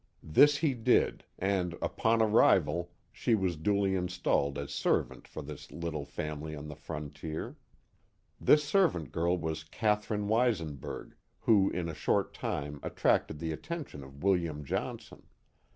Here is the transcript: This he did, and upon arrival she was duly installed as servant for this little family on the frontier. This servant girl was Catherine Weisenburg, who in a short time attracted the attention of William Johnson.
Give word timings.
This 0.23 0.57
he 0.57 0.73
did, 0.73 1.25
and 1.37 1.73
upon 1.79 2.23
arrival 2.23 2.89
she 3.11 3.35
was 3.35 3.55
duly 3.55 3.93
installed 3.93 4.57
as 4.57 4.71
servant 4.71 5.27
for 5.27 5.43
this 5.43 5.71
little 5.71 6.05
family 6.05 6.55
on 6.55 6.67
the 6.69 6.75
frontier. 6.75 7.55
This 8.39 8.63
servant 8.63 9.11
girl 9.11 9.37
was 9.37 9.63
Catherine 9.63 10.27
Weisenburg, 10.27 11.13
who 11.41 11.69
in 11.69 11.87
a 11.87 11.93
short 11.93 12.33
time 12.33 12.79
attracted 12.81 13.37
the 13.37 13.51
attention 13.51 14.03
of 14.03 14.23
William 14.23 14.63
Johnson. 14.65 15.21